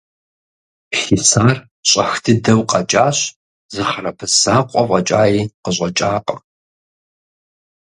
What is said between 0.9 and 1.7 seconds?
Хисар